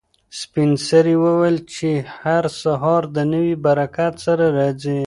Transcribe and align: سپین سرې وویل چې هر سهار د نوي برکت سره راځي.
سپین 0.39 0.71
سرې 0.87 1.15
وویل 1.23 1.57
چې 1.73 1.89
هر 2.21 2.43
سهار 2.61 3.01
د 3.15 3.17
نوي 3.33 3.55
برکت 3.65 4.13
سره 4.25 4.45
راځي. 4.57 4.99